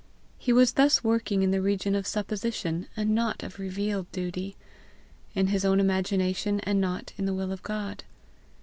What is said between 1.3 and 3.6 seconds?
in the region of supposition, and not of